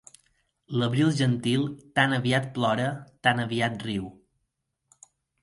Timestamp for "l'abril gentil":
0.83-1.67